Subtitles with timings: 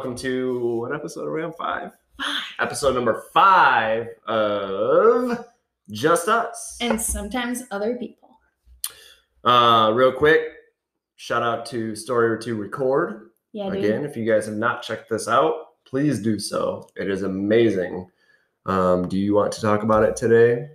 [0.00, 1.52] Welcome to what episode are we on?
[1.52, 1.92] Five.
[2.18, 2.42] Five.
[2.58, 5.44] Episode number five of
[5.90, 6.78] Just Us.
[6.80, 8.30] and sometimes other people.
[9.44, 10.40] Uh, real quick,
[11.16, 13.28] shout out to Story or Two Record.
[13.52, 13.84] Yeah, dude.
[13.84, 16.88] Again, if you guys have not checked this out, please do so.
[16.96, 18.08] It is amazing.
[18.64, 20.66] Um, do you want to talk about it today?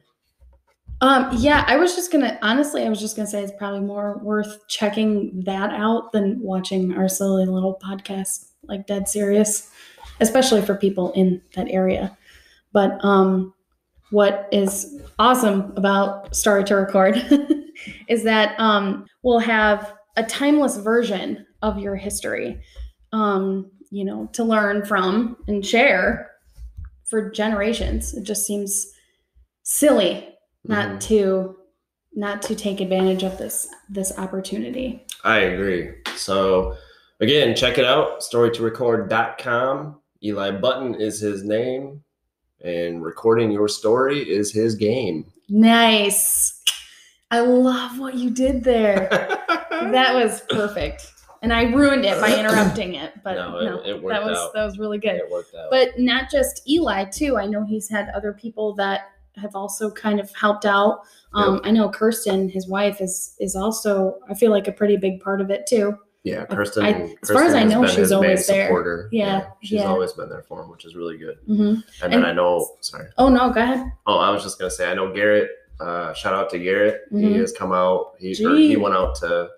[1.02, 4.20] Um, yeah, I was just gonna honestly, I was just gonna say it's probably more
[4.20, 9.70] worth checking that out than watching our silly little podcast, like dead serious,
[10.22, 12.18] especially for people in that area.
[12.72, 13.54] But um,
[14.12, 17.16] what is awesome about Story to Record
[18.08, 22.62] is that um, we'll have a timeless version of your history,
[23.12, 26.32] um, you know, to learn from and share
[27.04, 28.14] for generations.
[28.14, 28.92] It just seems
[29.64, 30.35] silly
[30.68, 31.00] not Mhm.
[31.08, 31.56] to
[32.18, 35.06] not to take advantage of this this opportunity.
[35.24, 35.92] I agree.
[36.16, 36.76] So,
[37.20, 40.00] again, check it out storytorecord.com.
[40.24, 42.02] Eli Button is his name,
[42.64, 45.26] and recording your story is his game.
[45.50, 46.62] Nice.
[47.32, 49.08] I love what you did there.
[49.70, 51.12] that was perfect.
[51.42, 54.54] And I ruined it by interrupting it, but No, no, it- worked that was out.
[54.54, 55.16] that was really good.
[55.16, 55.70] it worked out.
[55.70, 57.38] But not just Eli too.
[57.38, 59.02] I know he's had other people that
[59.42, 61.02] have also kind of helped out.
[61.34, 65.20] Um, I know Kirsten, his wife, is is also I feel like a pretty big
[65.22, 65.98] part of it too.
[66.24, 66.84] yeah, Kirsten.
[66.86, 68.68] I- as far as I know, she's always there.
[68.68, 69.10] supporter.
[69.12, 69.86] Yeah, she's yeah.
[69.88, 71.38] always been there for him, which is really good.
[71.46, 73.10] hmm And, then I know, sorry.
[73.18, 73.92] Oh no, go ahead.
[74.08, 75.50] Oh, I was just gonna say, I know Garrett.
[75.80, 77.02] Uh, shout out to Garrett.
[77.12, 77.36] He Mhm.
[77.42, 78.14] has come out.
[78.18, 79.50] He or he went out to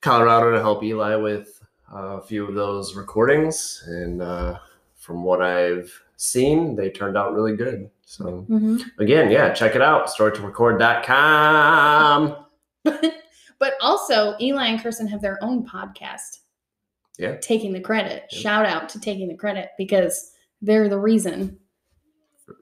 [0.00, 1.60] Colorado to help Eli with
[1.92, 4.58] uh, a few of those recordings, and uh,
[4.94, 7.90] from what I've seen, they turned out really good.
[8.08, 10.06] So hmm again, yeah, check it out.
[10.08, 12.36] Storytorecord.com.
[12.84, 16.38] but also Eli and Kirsten have their own podcast.
[17.18, 17.36] Yeah.
[17.38, 18.24] Taking the credit.
[18.30, 18.38] Yeah.
[18.38, 20.30] Shout out to taking the credit because
[20.62, 21.58] they're the reason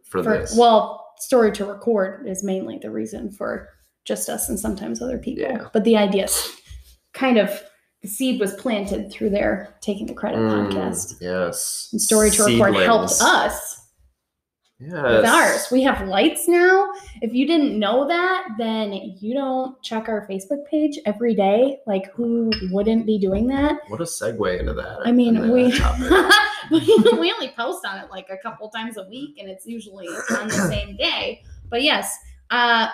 [0.05, 0.56] For, for this.
[0.56, 3.69] well, story to record is mainly the reason for
[4.06, 5.43] just us and sometimes other people.
[5.44, 5.69] Yeah.
[5.72, 6.26] But the idea
[7.12, 7.62] kind of
[8.03, 11.16] the seed was planted through their taking the credit Mm, podcast.
[11.21, 11.88] Yes.
[11.93, 13.81] And story to record helped us
[14.81, 14.93] Yes.
[14.93, 15.67] with ours.
[15.71, 16.93] We have lights now.
[17.23, 21.79] If you didn't know that, then you don't check our Facebook page every day.
[21.87, 23.79] Like, who wouldn't be doing that?
[23.89, 24.99] What a segue into that.
[25.05, 26.83] I mean, we
[27.19, 30.49] we only post on it like a couple times a week, and it's usually on
[30.49, 31.45] the same day.
[31.71, 32.17] But yes,
[32.51, 32.89] uh,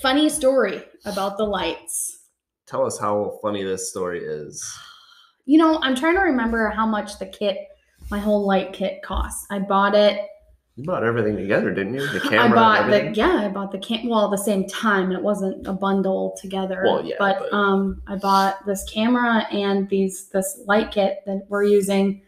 [0.00, 2.20] funny story about the lights.
[2.66, 4.64] Tell us how funny this story is.
[5.44, 7.58] You know, I'm trying to remember how much the kit,
[8.10, 9.46] my whole light kit, costs.
[9.50, 10.20] I bought it
[10.80, 12.06] You bought everything together, didn't you?
[12.08, 12.38] The camera.
[12.48, 14.08] I bought the yeah, I bought the cam.
[14.08, 16.80] Well, the same time, it wasn't a bundle together.
[16.86, 21.42] Well, yeah, but, but- um, I bought this camera and these this light kit that
[21.50, 22.22] we're using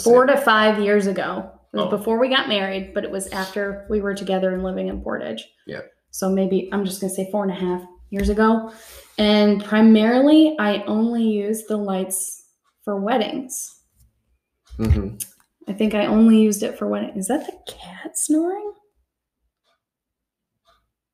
[0.00, 1.50] four to five years ago.
[1.72, 1.96] It was Oh.
[1.96, 5.48] before we got married, but it was after we were together and living in Portage.
[5.66, 5.80] Yeah.
[6.10, 8.72] So maybe I'm just gonna say four and a half years ago.
[9.16, 12.44] And primarily, I only use the lights
[12.84, 13.72] for weddings.
[14.78, 15.24] Mhm.
[15.68, 17.16] I think I only used it for wedding.
[17.16, 18.72] Is that the cat snoring?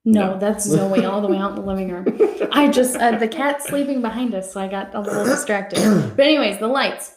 [0.05, 0.39] No, No.
[0.39, 2.07] that's Zoe all the way out in the living room.
[2.53, 5.79] I just uh, the cat's sleeping behind us, so I got a little distracted.
[6.17, 7.15] But anyways, the lights.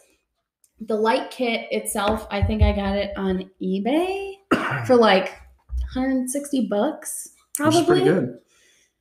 [0.78, 4.34] The light kit itself, I think I got it on eBay
[4.86, 5.30] for like
[5.94, 7.80] 160 bucks, Which probably.
[7.80, 8.38] is pretty good.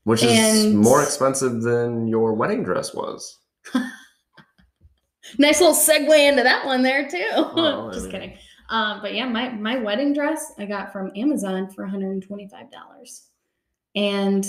[0.05, 3.37] Which is more expensive than your wedding dress was.
[5.37, 7.27] Nice little segue into that one there too.
[7.55, 8.37] Well, I Just mean- kidding.
[8.69, 13.27] Um, but yeah, my my wedding dress I got from Amazon for 125 dollars,
[13.95, 14.43] and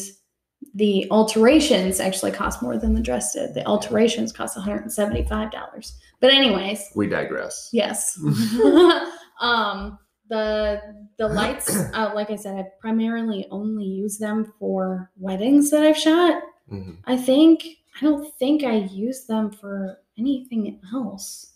[0.75, 3.53] the alterations actually cost more than the dress did.
[3.53, 5.99] The alterations cost 175 dollars.
[6.21, 7.69] But anyways, We digress.
[7.75, 8.19] yes.
[9.41, 9.99] um,
[10.29, 10.81] the
[11.19, 15.97] the lights, uh, like I said, I primarily only use them for weddings that I've
[15.99, 16.43] shot.
[16.73, 16.97] Mhm.
[17.05, 17.65] I think
[17.97, 21.53] I don't think I use them for anything else.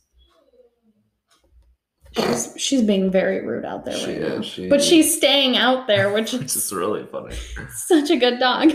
[2.16, 4.26] She's she's being very rude out there She right now.
[4.36, 4.86] is, she but is.
[4.86, 7.36] she's staying out there, which It's is really funny.
[7.74, 8.72] such a good dog.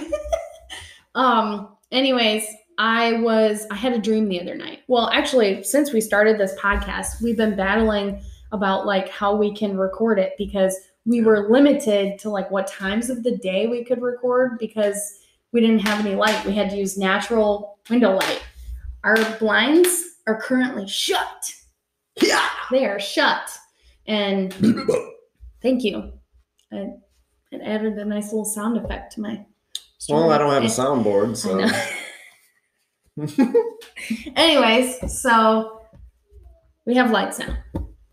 [1.16, 2.46] um, anyways,
[2.78, 4.80] I was I had a dream the other night.
[4.88, 8.22] Well, actually, since we started this podcast, we've been battling
[8.54, 13.10] about like how we can record it because we were limited to like what times
[13.10, 15.20] of the day we could record because
[15.56, 16.46] we didn't have any light.
[16.46, 18.44] We had to use natural window light.
[19.06, 21.50] Our blinds are currently shut.
[22.22, 22.46] Yeah.
[22.72, 23.50] They are shut.
[24.06, 24.54] And
[25.62, 26.12] thank you.
[26.74, 26.90] I,
[27.54, 29.46] it added a nice little sound effect to my
[30.10, 31.58] Well, I don't have a soundboard, so
[34.36, 35.84] anyways, so
[36.86, 37.56] we have lights now.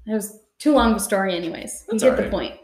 [0.07, 1.87] It was too long of a story, anyways.
[1.89, 2.55] You That's get all the point.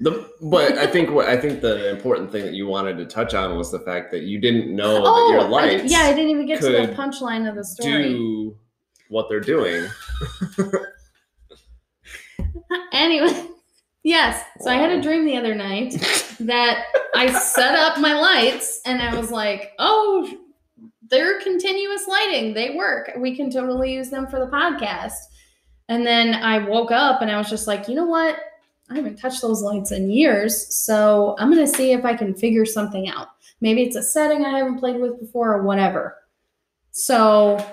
[0.00, 3.34] The but I think what I think the important thing that you wanted to touch
[3.34, 6.12] on was the fact that you didn't know Oh, that your I- lights yeah, I
[6.14, 8.10] didn't even get to the punchline of the story.
[8.14, 8.56] do
[9.08, 9.86] what they're doing.
[12.92, 13.46] Anyway,
[14.02, 14.44] yes.
[14.60, 15.92] So I had a dream the other night
[16.40, 16.84] that
[17.14, 20.30] I set up my lights and I was like, oh,
[21.08, 22.52] they're continuous lighting.
[22.54, 23.12] They work.
[23.16, 25.14] We can totally use them for the podcast.
[25.88, 28.38] And then I woke up and I was just like, you know what?
[28.90, 30.74] I haven't touched those lights in years.
[30.74, 33.28] So I'm going to see if I can figure something out.
[33.60, 36.16] Maybe it's a setting I haven't played with before or whatever.
[36.90, 37.64] So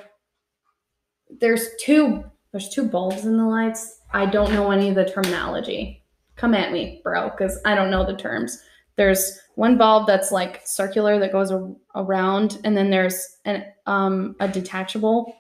[1.39, 3.99] there's two there's two bulbs in the lights.
[4.13, 6.03] I don't know any of the terminology.
[6.37, 8.61] Come at me, bro, because I don't know the terms.
[8.95, 14.35] There's one bulb that's like circular that goes a- around, and then there's an um
[14.39, 15.35] a detachable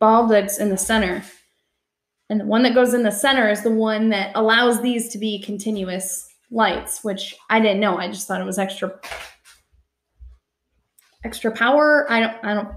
[0.00, 1.22] bulb that's in the center.
[2.30, 5.18] And the one that goes in the center is the one that allows these to
[5.18, 7.98] be continuous lights, which I didn't know.
[7.98, 8.92] I just thought it was extra
[11.24, 12.06] extra power.
[12.10, 12.68] I don't I don't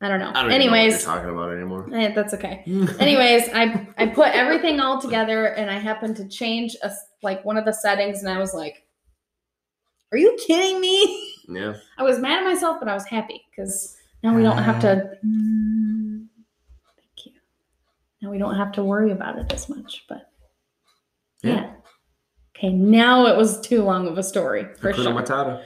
[0.00, 0.30] I don't know.
[0.34, 1.88] I don't Anyways, know what you're talking about anymore.
[1.92, 2.62] eh, that's okay.
[3.00, 6.90] Anyways, I I put everything all together and I happened to change a
[7.22, 8.86] like one of the settings and I was like,
[10.12, 11.74] "Are you kidding me?" yeah.
[11.98, 15.10] I was mad at myself, but I was happy because now we don't have to.
[18.22, 20.04] Now we don't have to worry about it as much.
[20.08, 20.22] But
[21.42, 21.54] yeah.
[21.54, 21.72] Yeah.
[22.56, 25.12] Okay, now it was too long of a story for Hakuna sure.
[25.12, 25.64] Matata.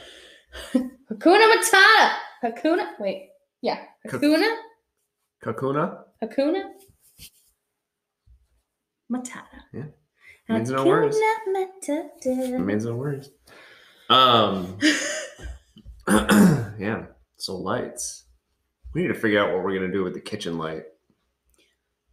[1.12, 2.12] Hakuna Matata.
[2.42, 2.86] Hakuna.
[2.98, 3.28] Wait.
[3.62, 3.78] Yeah.
[4.08, 4.56] Hakuna.
[5.44, 6.62] Kakuna Hakuna
[9.10, 9.60] Matata.
[9.72, 9.84] Yeah.
[10.48, 11.16] Means no worries.
[11.16, 13.30] Hakuna It means no worries.
[14.08, 14.78] Um.
[16.08, 17.06] yeah.
[17.36, 18.24] So lights.
[18.92, 20.82] We need to figure out what we're gonna do with the kitchen light.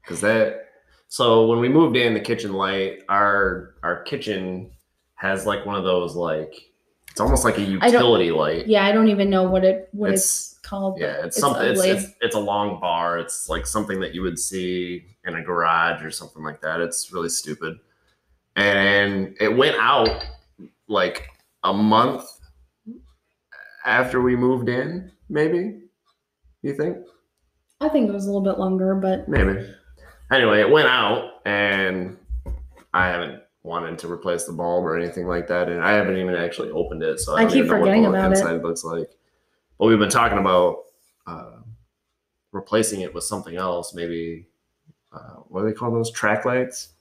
[0.08, 0.70] Cause that.
[1.10, 4.72] So when we moved in, the kitchen light, our our kitchen
[5.16, 6.54] has like one of those like
[7.10, 8.68] it's almost like a utility light.
[8.68, 11.00] Yeah, I don't even know what it what it's, It's- called.
[11.00, 11.66] Yeah, but it's, something.
[11.66, 13.18] It's, it's it's a long bar.
[13.20, 16.80] It's like something that you would see in a garage or something like that.
[16.82, 17.78] It's really stupid,
[18.56, 20.26] and it went out
[20.88, 21.28] like
[21.64, 22.24] a month
[23.86, 25.12] after we moved in.
[25.30, 25.82] Maybe
[26.62, 26.98] you think?
[27.80, 29.74] I think it was a little bit longer, but Maybe.
[30.32, 32.18] Anyway, it went out, and
[32.94, 36.36] I haven't wanted to replace the bulb or anything like that, and I haven't even
[36.36, 37.20] actually opened it.
[37.20, 38.38] So I, I don't keep even know what forgetting the about it.
[38.38, 39.10] inside looks like.
[39.78, 40.84] But we've been talking about
[41.28, 41.58] uh,
[42.52, 43.94] replacing it with something else.
[43.94, 44.48] Maybe
[45.14, 46.78] uh, what do they call those track lights?
[46.78, 46.92] Is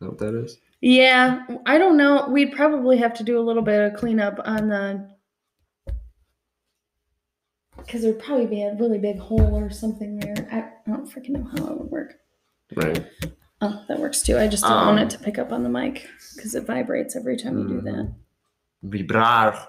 [0.00, 0.58] that what that is?
[0.80, 2.28] yeah, I don't know.
[2.28, 5.10] We'd probably have to do a little bit of cleanup on the
[7.78, 10.48] because there'd probably be a really big hole or something there.
[10.50, 12.14] I, I don't freaking know how it would work.
[12.76, 13.04] Right.
[13.60, 14.36] Oh, that works too.
[14.38, 17.16] I just don't want Um, it to pick up on the mic because it vibrates
[17.16, 18.12] every time you do that.
[18.84, 19.66] Vibrar.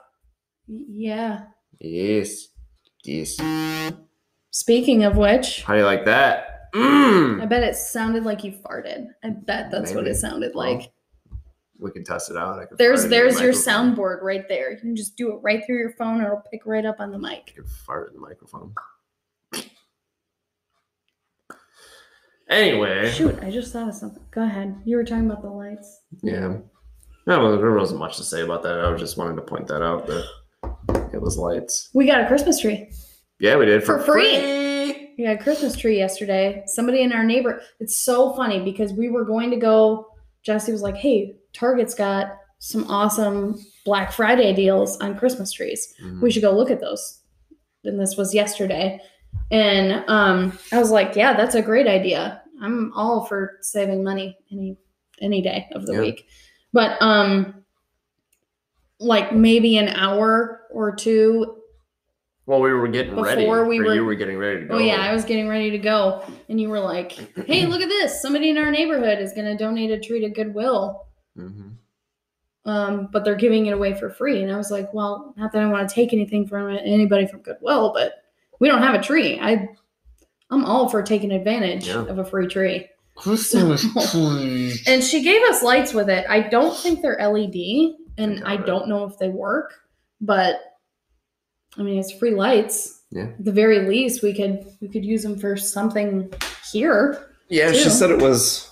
[0.67, 1.43] Yeah.
[1.79, 2.47] Yes.
[3.03, 3.37] Yes.
[4.51, 6.71] Speaking of which, How do you like that?
[6.73, 7.41] Mm.
[7.41, 9.07] I bet it sounded like you farted.
[9.23, 10.11] I bet that's what Maybe.
[10.11, 10.91] it sounded Well, like.
[11.77, 12.57] We can test it out.
[12.57, 13.95] I can There's fart into the there's your microphone.
[13.95, 14.71] soundboard right there.
[14.71, 16.21] You can just do it right through your phone.
[16.23, 17.43] It'll pick right up on the mic.
[17.49, 18.73] I can fart in the microphone.
[22.49, 24.21] Anyway, Shoot, I just thought of something.
[24.31, 24.75] Go ahead.
[24.85, 26.01] You were talking about the lights.
[26.21, 26.57] yeah.
[27.27, 28.79] No, there wasn't much to say about that.
[28.81, 30.25] I was just wanted to point that out that
[31.11, 31.89] it was lights.
[31.95, 32.91] We got a Christmas tree.
[33.39, 35.13] Yeah, we did For free.
[35.17, 36.61] We got a Christmas tree yesterday.
[36.67, 37.61] Somebody in our neighbor.
[37.79, 40.05] It's so funny because we were going to go.
[40.43, 45.91] Jesse was like, "Hey, Target's got some awesome Black Friday deals on Christmas trees.
[46.03, 46.21] Mhm.
[46.21, 47.21] We should go look at those."
[47.85, 48.99] And this was yesterday,
[49.51, 52.41] and um, I was like, "Yeah, that's a great idea.
[52.61, 54.77] I'm all for saving money any
[55.21, 55.99] any day of the Yeah.
[56.01, 56.27] week."
[56.73, 57.63] But um,
[58.99, 61.61] like maybe an hour or two
[62.47, 63.41] Well, we were getting ready.
[63.41, 64.75] Before we were- you were getting ready to go.
[64.75, 67.11] Oh yeah, I was getting ready to go, and you were like,
[67.47, 68.21] "Hey, look at this!
[68.21, 71.69] Somebody in our neighborhood is going to donate a tree to Goodwill, hmm
[72.65, 75.61] um, but they're giving it away for free." And I was like, "Well, not that
[75.61, 78.13] I want to take anything from anybody from Goodwill, but
[78.59, 79.39] we don't have a tree.
[79.41, 79.69] I,
[80.51, 82.05] I'm all for taking advantage Yeah.
[82.05, 83.81] of a free tree." Christmas
[84.11, 84.73] tree.
[84.87, 86.25] And she gave us lights with it.
[86.29, 89.73] I don't think they're LED, and doubt I don't know if they work,
[90.19, 90.57] but
[91.77, 93.03] I mean, it's free lights.
[93.11, 93.23] Yeah.
[93.27, 96.31] At the very least, we could we could use them for something
[96.71, 97.29] here.
[97.47, 97.77] Yeah, too.
[97.77, 98.69] she said it was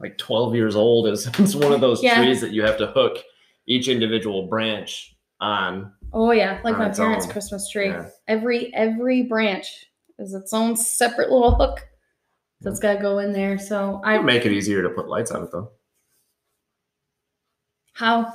[0.00, 1.06] like 12 years old.
[1.06, 2.16] It's, it's one of those Yeah.
[2.16, 3.18] trees that you have to hook
[3.66, 5.92] each individual branch on.
[6.12, 7.32] Oh yeah, like On my its parents' own.
[7.32, 7.88] Christmas tree.
[7.88, 8.08] Yeah.
[8.28, 9.86] Every every branch
[10.18, 11.86] is its own separate little hook
[12.60, 12.82] that's hmm.
[12.82, 13.58] got to go in there.
[13.58, 15.70] So I make it easier to put lights on it though.
[17.92, 18.32] how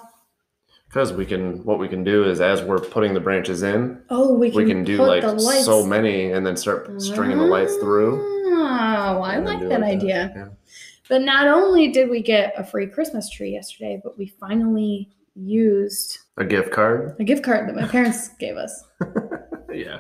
[0.88, 4.34] Because we can, what we can do is as we're putting the branches in, oh
[4.34, 8.40] we can we can do like so many and then start stringing the lights through.
[8.54, 10.32] Oh, I like that uh, idea.
[10.36, 10.48] Yeah.
[11.10, 16.20] But not only did we get a free Christmas tree yesterday, but we finally used
[16.42, 17.16] A gift card.
[17.20, 18.84] a gift card that my parents gave us.
[19.74, 20.00] Yeah.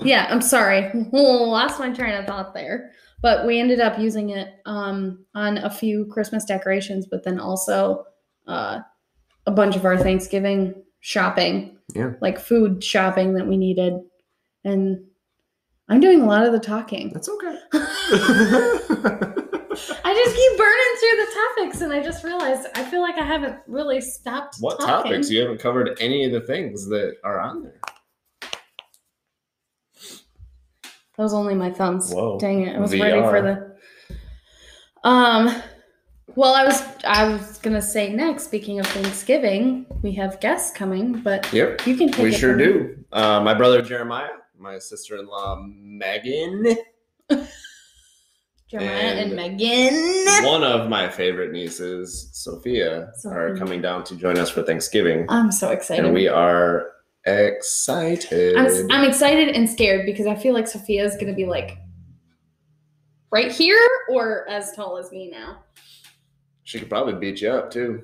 [0.00, 0.92] Yeah, I'm sorry.
[1.12, 2.92] Lost my train of thought there.
[3.20, 8.04] But we ended up using it um, on a few Christmas decorations, but then also
[8.46, 8.78] uh,
[9.46, 12.12] a bunch of our Thanksgiving shopping, Yeah.
[12.20, 13.94] like food shopping that we needed.
[14.64, 15.04] And
[15.88, 17.10] I'm doing a lot of the talking.
[17.12, 17.58] That's okay.
[20.04, 23.24] I just keep burning through the topics, and I just realized I feel like I
[23.24, 24.56] haven't really stopped.
[24.60, 25.10] what talking.
[25.12, 25.30] topics?
[25.30, 27.80] You haven't covered any of the things that are on there.
[31.16, 32.12] That was only my thumbs.
[32.12, 32.38] Whoa.
[32.38, 32.76] Dang it!
[32.76, 33.76] I was ready for the.
[35.08, 35.62] Um,
[36.36, 38.44] well, I was I was gonna say next.
[38.44, 41.86] Speaking of Thanksgiving, we have guests coming, but Yep.
[41.86, 43.04] you can take We sure do.
[43.12, 46.76] Uh, my brother Jeremiah, my sister-in-law Megan,
[48.70, 50.44] Jeremiah and, And- Megan.
[50.44, 55.50] one of my favorite nieces, Sophia, are coming down to join us for Thanksgiving, I'm
[55.50, 56.04] so excited.
[56.04, 56.92] and we are
[57.24, 58.56] excited.
[58.56, 61.78] I'm, I'm excited and scared because I feel like Sophia is gonna be like
[63.30, 65.62] right here or as tall as me now.
[66.64, 68.02] she could probably beat you up too.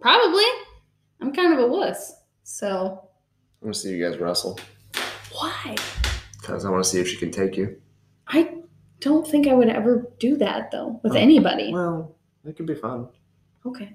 [0.00, 0.44] Probably.
[1.20, 2.12] I'm kind of a wuss.
[2.42, 3.08] So
[3.60, 4.58] I'm going to see you guys wrestle
[5.32, 5.76] why?
[6.40, 7.76] because I want to see if she can take you.
[8.26, 8.54] I
[9.00, 11.72] don't think I would ever do that though with Oh, anybody.
[11.72, 12.14] Well,
[12.44, 13.08] it could be fun.
[13.66, 13.94] Okay.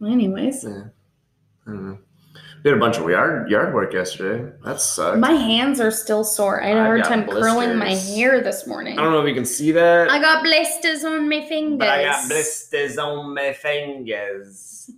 [0.00, 0.84] Well, anyways, Yeah.
[1.66, 1.98] I don't know.
[2.64, 4.52] We did a bunch of yard yard work yesterday.
[4.64, 5.18] That sucked.
[5.18, 6.62] my hands are still sore.
[6.62, 8.98] I had a hard time curling my hair this morning.
[8.98, 10.10] I don't know if you can see that.
[10.10, 11.78] I got blisters on my fingers.
[11.78, 14.90] But I got blisters on my fingers.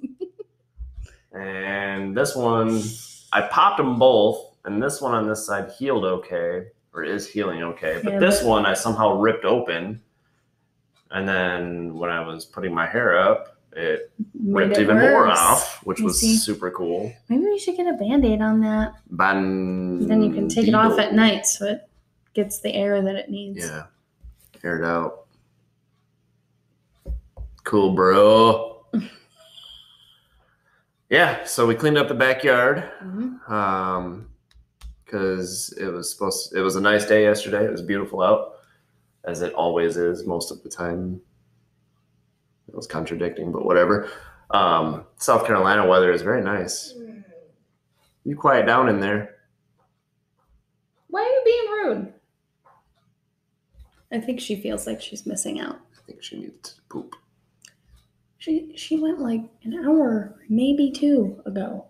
[1.32, 2.82] and this one,
[3.32, 7.62] I popped them both, and this one on this side healed okay, or is healing
[7.62, 8.00] okay.
[8.02, 8.18] But Yeah.
[8.20, 10.00] this one I somehow ripped open.
[11.10, 15.26] And then when I was putting my hair up, it Made ripped it even more
[15.28, 16.36] off, which You was see?
[16.36, 17.12] super cool.
[17.28, 18.94] Maybe we should get a band aid on that.
[19.10, 21.88] Ban- Then you can take it off at night so it
[22.34, 23.58] gets the air that it needs.
[23.66, 23.84] Yeah.
[24.62, 25.26] Aired out.
[27.64, 28.86] Cool, bro.
[31.10, 32.84] yeah, so we cleaned up the backyard.
[33.02, 33.50] Mhm.
[33.50, 34.28] Um
[35.14, 37.64] because it was supposed it was a nice day yesterday.
[37.64, 38.54] It was beautiful out,
[39.24, 41.20] as it always is most of the time.
[42.68, 44.10] It was contradicting, but whatever.
[44.50, 46.94] Um, South Carolina weather is very nice.
[48.24, 49.36] You quiet down in there.
[51.08, 52.14] Why are you being rude?
[54.10, 55.78] I think she feels like she's missing out.
[55.96, 57.14] I think she needs to poop.
[58.38, 61.86] She she went like an hour, maybe two ago.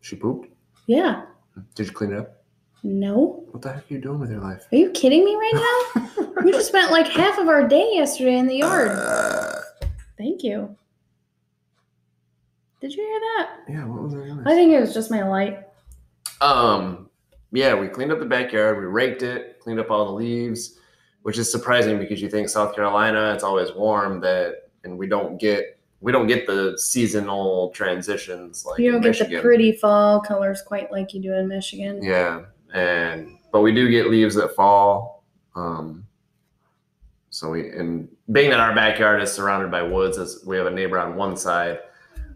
[0.00, 0.48] She pooped.
[0.86, 1.26] Yeah.
[1.74, 2.44] Did you clean it up?
[2.82, 3.44] No.
[3.50, 4.66] What the heck are you doing with your life?
[4.70, 6.32] Are you kidding me right now?
[6.44, 8.90] we just spent like half of our day yesterday in the yard.
[8.90, 9.60] Uh,
[10.18, 10.76] Thank you.
[12.80, 13.50] Did you hear that?
[13.68, 14.42] yeah, what was I doing?
[14.44, 15.60] I think it was just my light.
[16.42, 17.08] Um,
[17.52, 20.78] yeah, we cleaned up the backyard, we raked it, cleaned up all the leaves,
[21.22, 25.40] which is surprising because you think South Carolina, it's always warm that, and we don't
[25.40, 29.36] get we don't get the seasonal transitions like you don't get Michigan.
[29.36, 32.02] the pretty fall colors quite like you do in Michigan.
[32.02, 32.42] Yeah,
[32.74, 35.24] and but we do get leaves that fall.
[35.56, 36.06] Um,
[37.30, 40.70] so we and being that our backyard is surrounded by woods, as we have a
[40.70, 41.78] neighbor on one side,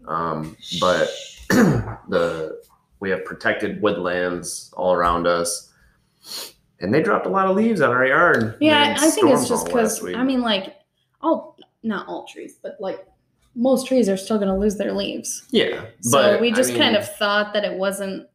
[0.07, 1.07] um, but
[1.49, 2.63] the
[2.99, 5.71] we have protected woodlands all around us,
[6.81, 8.57] and they dropped a lot of leaves on our yard.
[8.59, 10.03] Yeah, I think it's just because.
[10.03, 10.73] I mean, like
[11.21, 13.05] all not all trees, but like
[13.55, 15.43] most trees are still going to lose their leaves.
[15.51, 18.27] Yeah, So we I just kind of thought that it wasn't.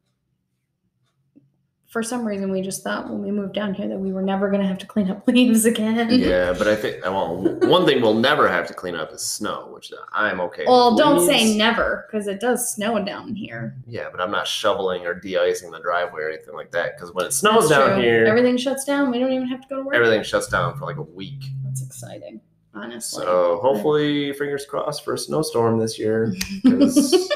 [1.87, 4.51] For some reason, we just thought when we moved down here that we were never
[4.51, 6.11] going to have to clean up leaves again.
[6.11, 7.37] Yeah, but I think well,
[7.69, 10.65] one thing we'll never have to clean up is snow, which I'm okay.
[10.67, 13.77] Well, don't say never because it does snow down here.
[13.87, 17.27] Yeah, but I'm not shoveling or de-icing the driveway or anything like that because when
[17.27, 18.03] it snows That's down true.
[18.03, 19.13] here, everything shuts down.
[19.13, 19.95] We don't even have to go to work.
[19.95, 21.45] everything shuts down for like a week.
[21.63, 22.41] That's exciting,
[22.75, 23.25] honestly.
[23.25, 27.31] So hopefully, fingers crossed for a snowstorm this year because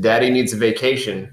[0.00, 1.32] Daddy needs a vacation.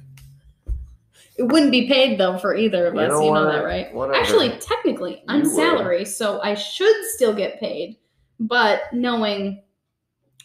[1.38, 3.09] it wouldn't be paid though for either of You us.
[3.09, 3.51] know you know what?
[3.53, 3.93] that, right?
[3.93, 4.19] Whatever.
[4.19, 7.97] Actually, technically, I'm You salary, so I should still get paid.
[8.39, 9.62] But knowing,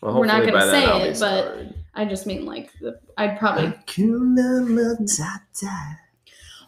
[0.02, 1.74] Well, we're not gonna say it, but-.
[1.92, 3.72] I just mean like the, I'd probably.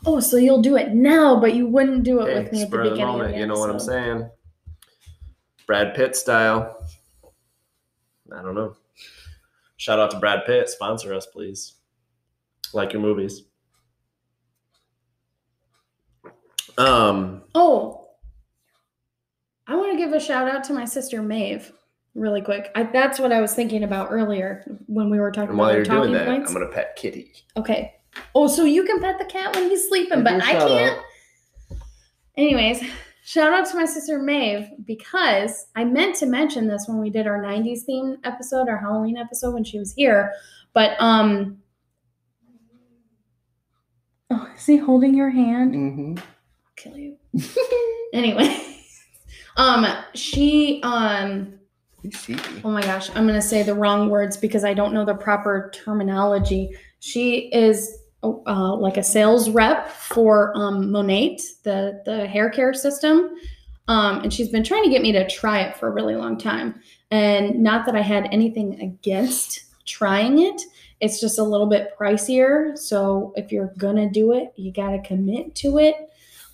[0.05, 2.71] Oh, so you'll do it now, but you wouldn't do it Hey, with me at
[2.73, 4.29] the of the beginning moment, you know what I'm saying?
[5.67, 6.85] Brad Pitt style.
[8.37, 8.77] I don't know.
[9.77, 10.69] Shout out to Brad Pitt.
[10.69, 11.75] Sponsor us, please.
[12.73, 13.43] Like your movies.
[16.79, 18.07] Um, Oh,
[19.67, 21.71] I want to give a shout out to my sister Maeve,
[22.15, 22.71] really quick.
[22.75, 25.71] I, that's what I was thinking about earlier when we were talking and about while
[25.71, 26.51] our you're doing that, points.
[26.51, 27.33] I'm gonna pet Kitty.
[27.57, 27.95] Okay.
[28.35, 30.99] Oh, so you can pet the cat when he's sleeping, but her a I can't.
[30.99, 31.05] out.
[32.37, 32.83] Anyways,
[33.23, 37.27] shout out to my sister Maeve because I meant to mention this when we did
[37.27, 40.33] our 90s theme episode, our Halloween episode when she was here.
[40.75, 41.59] But um
[44.31, 45.75] Oh, is he holding your hand?
[45.75, 46.19] Mm-hmm.
[46.19, 46.25] I'll
[46.77, 47.17] kill you.
[48.13, 48.69] anyway.
[49.59, 51.59] Um she um
[52.65, 55.15] oh my gosh, I'm going to say the wrong words because I don't know the
[55.15, 56.71] proper terminology.
[57.01, 63.31] She is uh, like a sales rep for um, Monat, the the hair care system,
[63.89, 66.39] um, and she's been trying to get me to try it for a really long
[66.39, 66.81] time.
[67.11, 70.63] And not that I had anything against trying it,
[71.01, 72.79] it's just a little bit pricier.
[72.79, 75.97] So if you're gonna do it, you got to commit to it.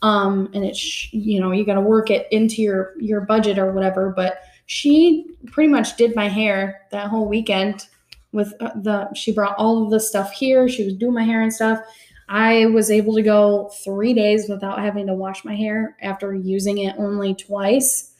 [0.00, 3.72] Um, and it's you know you got to work it into your your budget or
[3.72, 4.10] whatever.
[4.10, 7.88] But she pretty much did my hair that whole weekend
[8.32, 10.68] with uh, the she brought all of the stuff here.
[10.68, 11.80] She was doing my hair and stuff.
[12.28, 16.78] I was able to go three days without having to wash my hair after using
[16.78, 18.12] it only twice.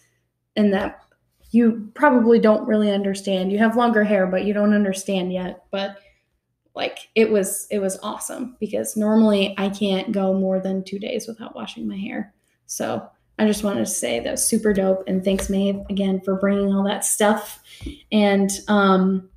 [0.56, 1.02] And that
[1.50, 3.52] you probably don't really understand.
[3.52, 5.64] You have longer hair but you don't understand yet.
[5.70, 5.98] But
[6.74, 11.26] like it was it was awesome because normally i can't go more than two days
[11.26, 12.32] without washing my hair.
[12.66, 15.04] So I just wanted to say that was super dope.
[15.06, 17.62] And thanks, Maeve, again for bringing all that stuff.
[18.10, 19.28] And um,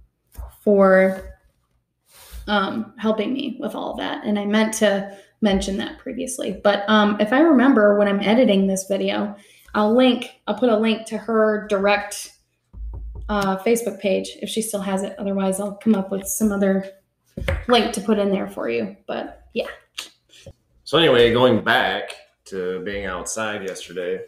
[0.61, 1.37] for
[2.47, 4.23] um, helping me with all that.
[4.23, 6.59] And I meant to mention that previously.
[6.63, 9.35] But um, if I remember when I'm editing this video,
[9.73, 12.33] I'll link, I'll put a link to her direct
[13.29, 15.15] uh, Facebook page if she still has it.
[15.17, 16.89] Otherwise, I'll come up with some other
[17.67, 18.95] link to put in there for you.
[19.07, 19.67] But yeah.
[20.83, 22.11] So anyway, going back
[22.45, 24.25] to being outside yesterday,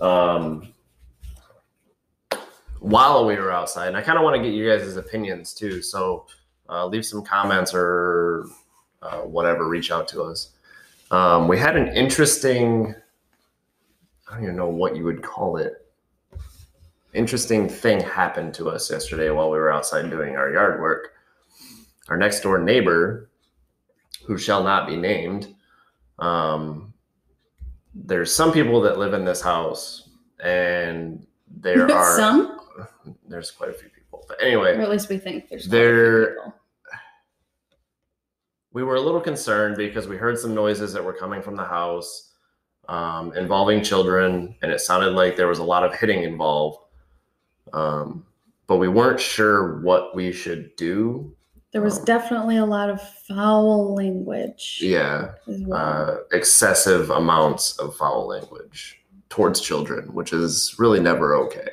[0.00, 0.72] um,
[2.80, 5.82] while we were outside, and I kind of want to get you guys' opinions too.
[5.82, 6.26] So
[6.68, 8.46] uh, leave some comments or
[9.02, 9.68] uh, whatever.
[9.68, 10.50] Reach out to us.
[11.10, 12.94] Um, we had an interesting.
[14.28, 15.86] I don't even know what you would call it.
[17.14, 21.12] Interesting thing happened to us yesterday while we were outside doing our yard work.
[22.08, 23.30] Our next door neighbor,
[24.26, 25.54] who shall not be named,
[26.18, 26.92] um,
[27.94, 30.08] there's some people that live in this house,
[30.42, 32.55] and there are some,
[33.28, 34.24] there's quite a few people.
[34.28, 36.54] But anyway, or at least we think there's quite a few There- people.
[38.72, 41.64] we were a little concerned because we heard some noises that were coming from the
[41.64, 42.32] house
[42.88, 46.78] um, involving children, and it sounded like there was a lot of hitting involved.
[47.72, 48.24] Um,
[48.68, 51.34] but we weren't sure what we should do.
[51.72, 55.72] There was Um, definitely a lot of foul language Yeah, well.
[55.74, 61.68] uh, excessive amounts of foul language towards children, which is really never okay.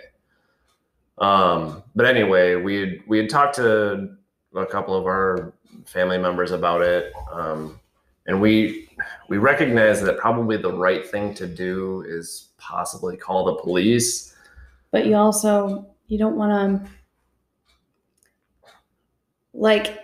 [1.20, 4.16] Um, but anyway, we had, we had talked to
[4.56, 5.54] a couple of our
[5.86, 7.80] family members about it, um,
[8.26, 8.88] and we
[9.30, 14.36] we recognize that probably the right thing to do is possibly call the police.
[14.92, 16.52] but you also you don't want
[16.84, 16.90] to
[19.54, 20.00] like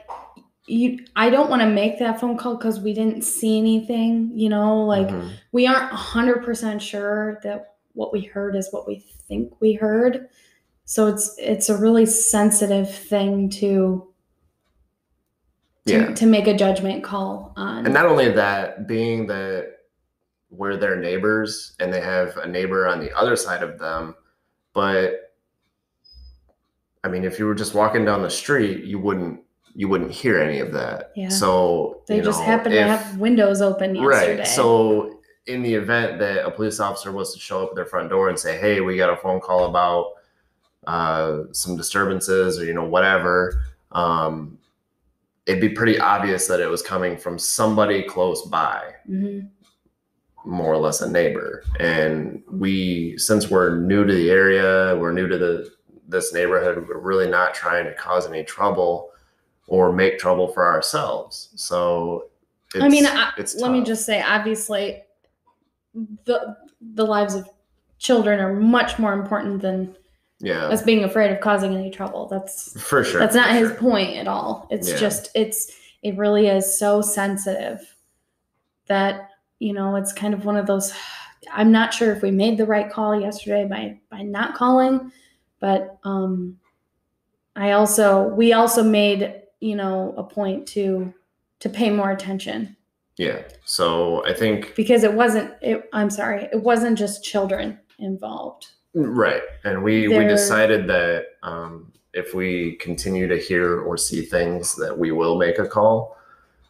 [0.67, 4.50] you i don't want to make that phone call because we didn't see anything you
[4.50, 5.32] know like Mhm.
[5.52, 10.30] we aren't 100% sure that what we heard is what we think we heard
[10.89, 14.08] so it's it's a really sensitive thing to
[15.86, 19.67] to, yeah, to make a judgment call on and not only that, being that
[20.49, 24.15] we're their neighbors and they have a neighbor on the other side of them,
[24.73, 25.36] but
[27.04, 29.41] I mean, if you were just walking down the street, you wouldn't
[29.75, 31.12] you wouldn't hear any of that.
[31.15, 31.30] Yeah.
[31.30, 34.38] So They just know, happened to if- have windows open yesterday.
[34.39, 34.47] Right.
[34.47, 38.10] So in the event that a police officer was to show up at their front
[38.10, 40.13] door and say, "Hey, we got a phone call about
[40.88, 44.58] uh, some disturbances or you know whatever," um,
[45.46, 49.50] it'd be pretty obvious that it was coming from somebody close by, Mhm.
[50.46, 51.63] more or less a neighbor.
[51.80, 55.72] And we, since we're new to the area, we're new to the
[56.08, 59.12] this neighborhood, we're really not trying to cause any trouble
[59.68, 61.50] or make trouble for ourselves.
[61.56, 62.26] So.
[62.80, 65.04] I mean, I, let me just say, obviously,
[66.26, 66.56] the
[66.94, 67.48] the lives of
[67.98, 69.96] children are much more important than
[70.39, 70.65] yeah.
[70.67, 72.28] us being afraid of causing any trouble.
[72.28, 73.19] That's For sure.
[73.19, 73.78] that's not his sure.
[73.78, 74.67] point at all.
[74.71, 74.97] It's Yeah.
[74.97, 75.71] just it's
[76.02, 77.95] it really is so sensitive
[78.88, 80.93] that you know it's kind of one of those.
[81.52, 85.12] I'm not sure if we made the right call yesterday by by not calling,
[85.60, 86.60] but um,
[87.56, 91.13] I also we also made you know a point to
[91.60, 92.78] to pay more attention
[93.17, 93.41] Yeah.
[93.65, 99.41] So I think because it wasn't it, i'm sorry it wasn't just children involved right,
[99.63, 104.97] and we we decided that um, if we continue to hear or see things, that
[104.97, 106.17] we will make a call.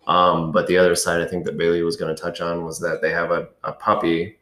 [0.07, 2.79] Um, but the other side, I think that Bailey was going to touch on was
[2.79, 4.37] that they have a, a puppy,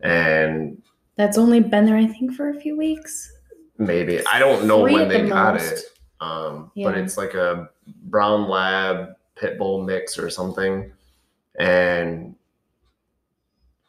[0.00, 0.82] and
[1.16, 3.30] that's only been there i think for a few weeks
[3.80, 5.72] maybe I don't know Three when they the got most.
[5.72, 5.84] it.
[6.20, 7.70] Um, but it's like a
[8.04, 10.92] brown lab pit bull mix or something,
[11.58, 12.36] and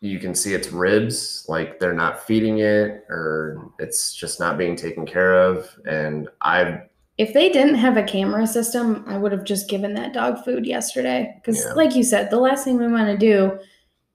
[0.02, 4.76] you can see its ribs like they're not feeding it or it's just not being
[4.76, 6.82] taken care of and i
[7.20, 10.66] if they didn't have a camera system i would have just given that dog food
[10.66, 11.74] yesterday because Yeah.
[11.74, 13.60] like you said the last thing we want to do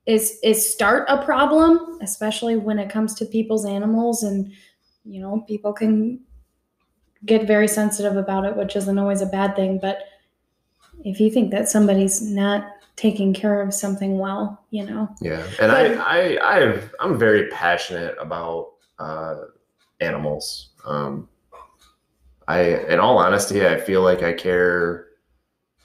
[0.06, 4.52] is is start a problem especially when it comes to people's animals and
[5.04, 6.20] you know people can
[7.24, 9.98] get very sensitive about it which isn't always a bad thing but
[11.04, 15.08] if you think that somebody's not taking care of something well you know.
[15.20, 19.36] Yeah and i i i i'm very passionate about uh
[20.00, 20.70] animals.
[20.84, 21.28] Um
[22.48, 25.06] i in all honesty i feel like i care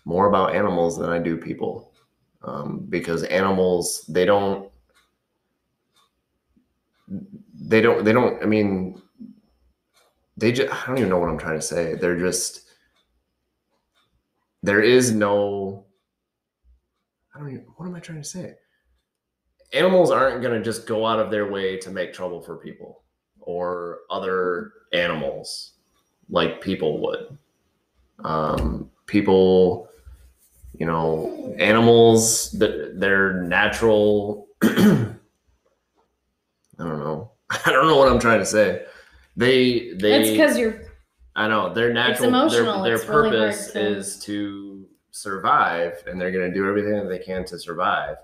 [0.05, 1.93] more about animals than i do people.
[2.43, 4.71] Um because animals they don't
[7.53, 9.01] they don't they don't i mean
[10.37, 11.95] they just i don't even know what i'm trying to say.
[11.95, 12.70] They're just
[14.63, 15.85] there is no
[17.33, 18.55] i don't even what am i trying to say?
[19.73, 23.03] Animals aren't going to just go out of their way to make trouble for people
[23.39, 25.75] or other animals
[26.29, 27.37] like people would.
[28.23, 29.89] Um people
[30.77, 34.67] you know animals that they're natural i
[36.77, 37.31] don't know.
[37.65, 38.85] I don't know what i'm trying to say.
[39.35, 40.81] They they it's because you're
[41.41, 46.31] I know their natural emotional, their, their really purpose to- is to survive and they're
[46.31, 48.17] going to do everything that they can to survive.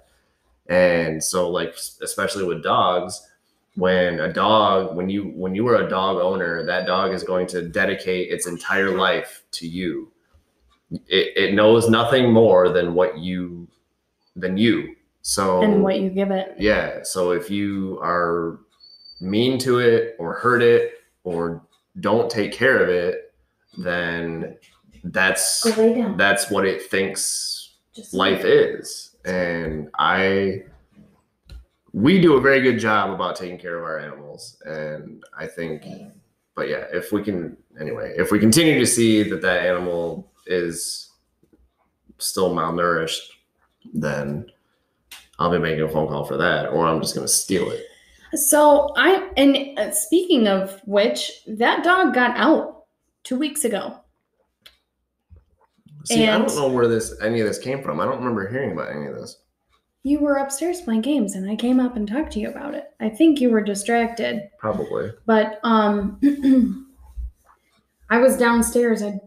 [0.67, 3.27] And so like especially with dogs
[3.75, 7.47] when a dog when you when you are a dog owner that dog is going
[7.47, 10.11] to dedicate its entire life to you.
[10.91, 13.67] It, it knows nothing more than what you
[14.35, 14.95] than you.
[15.21, 16.99] So and what you give it yeah.
[17.03, 18.59] So if you are
[19.19, 21.61] mean to it or hurt it or
[21.99, 23.33] don't take care of it,
[23.77, 24.57] then
[25.03, 29.15] that's go lay down that's what it thinks Just life is.
[29.25, 30.63] And I
[31.93, 34.61] we do a very good job about taking care of our animals.
[34.65, 35.83] And I think
[36.55, 41.11] but yeah, if we can anyway, if we continue to see that that animal is
[42.17, 43.21] still malnourished,
[43.93, 44.47] then
[45.39, 47.85] I'll be making a phone call for that, or I'm just gonna steal it.
[48.35, 52.85] So I and uh, speaking of which, that dog got out
[53.23, 53.99] two weeks ago.
[56.05, 57.99] See, I don't know where this any of this came from.
[57.99, 59.37] I don't remember hearing about any of this.
[60.03, 62.85] You were upstairs playing games, and I came up and talked to you about it.
[63.01, 65.11] I think you were distracted, Probably.
[65.25, 66.17] but um,
[68.09, 69.03] I was downstairs.
[69.03, 69.19] I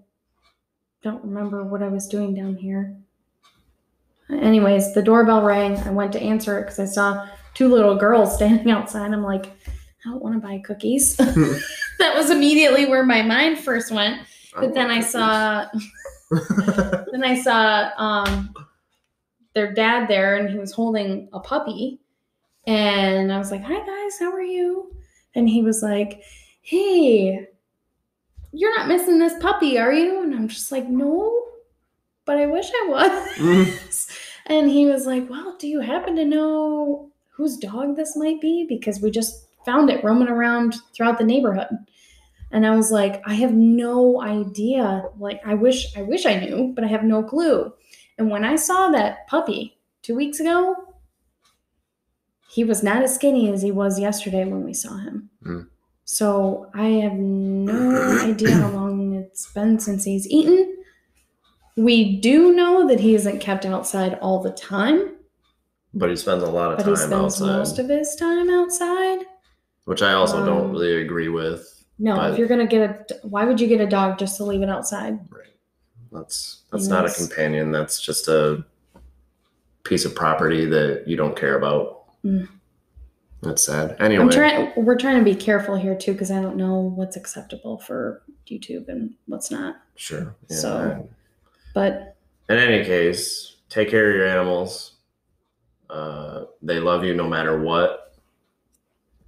[1.02, 2.96] don't remember what I was doing down here.
[4.30, 5.76] Anyways, the doorbell rang.
[5.78, 9.12] I went to answer it because I saw two little girls standing outside.
[9.12, 11.16] I'm like, I don't want to buy cookies.
[11.16, 14.22] that was immediately where my mind first went.
[14.54, 15.66] But then I saw
[17.10, 18.54] then I saw um,
[19.54, 22.00] their dad there, and he was holding a puppy.
[22.66, 24.94] And I was like, "Hi guys, how are you?"
[25.34, 26.22] And he was like,
[26.62, 27.46] "Hey,
[28.52, 31.46] you're not missing this puppy, are you?" And I'm just like, "No,
[32.26, 34.08] but I wish I was."
[34.46, 37.10] and he was like, "Well, do you happen to know
[37.40, 38.66] whose dog this might be?
[38.68, 41.68] Because we just found it roaming around throughout the neighborhood."
[42.53, 45.05] And I was like, I have no idea.
[45.18, 47.72] Like, I wish, I wish I knew, but I have no clue.
[48.18, 50.74] And when I saw that puppy two weeks ago,
[52.50, 55.31] he was not as skinny as he was yesterday when we saw him.
[55.46, 55.68] Mm.
[56.05, 60.76] So I have no idea how long it's been since he's eaten.
[61.76, 65.14] We do know that he isn't kept outside all the time,
[65.92, 68.48] But he spends a lot of but he time spends outside, most of his time
[68.50, 69.26] outside.
[69.85, 71.85] which I also don't Um, really agree with.
[71.98, 74.44] No, But- if you're gonna get a, why would you get a dog just to
[74.44, 75.18] leave it outside?
[75.31, 75.46] Right.
[76.12, 77.18] That's that's not a Yes.
[77.26, 77.72] companion.
[77.72, 78.64] That's just a
[79.85, 82.03] piece of property that you don't care about.
[82.24, 82.48] Mm.
[83.42, 83.96] That's sad.
[83.98, 84.72] Anyway, I'm trying.
[84.76, 88.88] We're trying to be careful here too, because I don't know what's acceptable for YouTube
[88.88, 89.76] and what's not.
[89.96, 90.35] sure.
[90.48, 91.09] Yeah, So-
[91.74, 92.16] But
[92.48, 94.92] in any case, take care of your animals.
[95.90, 98.14] Uh, they love you no matter what.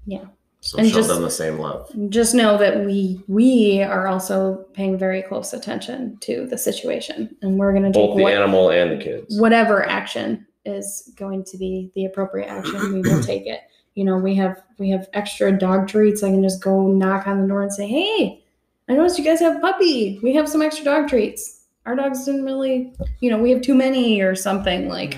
[0.07, 0.25] Yeah.
[0.61, 1.90] So And show just- them the same love.
[2.09, 7.59] just know that we we are also paying very close attention to the situation, and
[7.59, 9.40] we're gonna take Both the what, animal and the kids.
[9.40, 12.92] whatever action is going to be the appropriate action.
[12.94, 13.61] We will take it.
[13.94, 16.22] You know, we have we have extra dog treats.
[16.22, 18.44] I can just go knock on the door and say, "Hey,
[18.88, 20.20] I noticed you guys have a puppy.
[20.22, 21.64] We have some extra dog treats.
[21.87, 25.16] Our dogs didn't really, you know, we have too many or something like."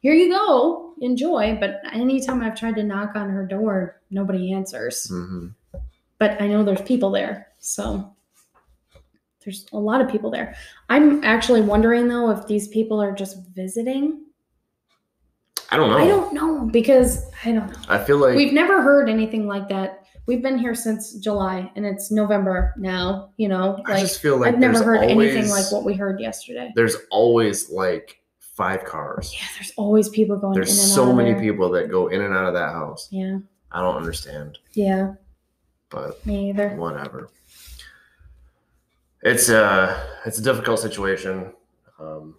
[0.00, 1.56] Here you go, enjoy.
[1.58, 5.48] But anytime I've tried to knock on her door, nobody answers hmm
[6.18, 7.48] but I know there's people there.
[7.58, 8.14] So
[9.44, 10.56] there's a lot of people there.
[10.88, 14.24] I'm actually wondering though if these people are just visiting.
[15.70, 15.98] I don't know.
[15.98, 17.78] I don't know because I don't know.
[17.88, 20.04] I feel like We've never heard anything like that.
[20.26, 23.80] We've been here since July and it's November now, you know.
[23.86, 26.72] I just feel like I've never heard always, anything like what we heard yesterday.
[26.74, 28.20] There's always like
[28.56, 29.32] five cars.
[29.34, 31.40] Yeah, there's always people going There's in and so many there.
[31.42, 33.08] people that go in and out of that house.
[33.10, 33.38] Yeah.
[33.70, 35.14] I don't understand, Yeah,
[35.90, 36.70] but me either.
[36.76, 37.30] whatever.
[39.22, 41.52] It's a it's a difficult situation,
[41.98, 42.36] um,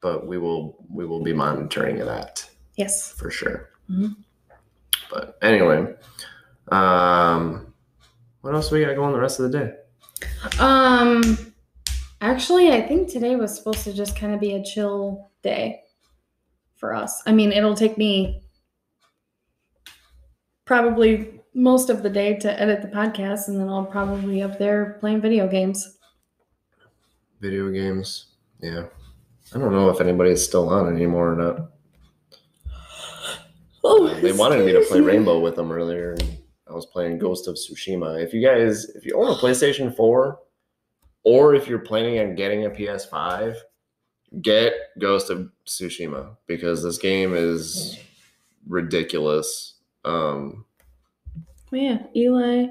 [0.00, 3.12] but we will we will be monitoring that Yes.
[3.12, 3.70] for sure.
[3.90, 4.16] Mhm.
[5.10, 5.94] But anyway,
[6.68, 7.74] um,
[8.42, 9.74] what else we got going the rest of the day?
[10.60, 11.52] Um,
[12.20, 15.80] actually, I think today was supposed to just kind of be a chill day
[16.76, 17.22] for us.
[17.26, 18.42] I mean, it'll take me
[20.64, 24.58] probably most of the day to edit the podcast, and then I'll probably be up
[24.58, 25.96] there playing video games.
[27.40, 28.08] Video games.
[28.60, 28.84] Yeah,
[29.54, 31.56] I don't know if anybody's still on anymore or not.
[33.84, 37.18] Oh, Uh, they wanted me to play Rainbow with them earlier, and I was playing
[37.18, 38.22] Ghost of Tsushima.
[38.22, 40.38] If you guys, if you own a PlayStation 4,
[41.24, 43.54] or if you're planning on getting a PS5,
[44.42, 47.98] get Ghost of Tsushima because this game is
[48.66, 49.74] ridiculous.
[50.04, 50.64] Um,
[51.70, 52.68] Oh, yeah, Eli,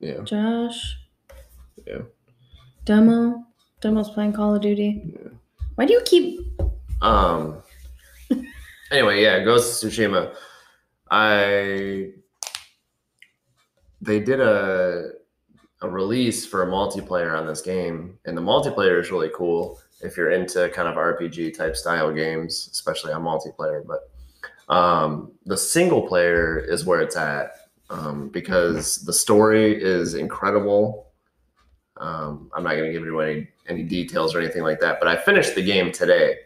[0.00, 0.96] yeah, Josh,
[1.86, 1.98] Yeah.
[2.86, 3.44] Demo,
[3.82, 5.12] Demo's playing Call of Duty.
[5.12, 5.28] Yeah.
[5.74, 6.40] Why do you keep?
[7.02, 7.62] Um.
[8.90, 10.34] Anyway, yeah, Ghost of Tsushima.
[11.10, 12.12] I
[14.00, 15.10] they did a
[15.82, 20.16] a release for a multiplayer on this game, and the multiplayer is really cool if
[20.16, 23.82] you're into kind of RPG type style games, especially on multiplayer.
[23.86, 24.10] But
[24.72, 27.52] um, the single player is where it's at
[27.90, 31.08] um, because the story is incredible.
[31.96, 35.08] Um, I'm not going to give you any any details or anything like that, but
[35.08, 36.36] I finished the game today.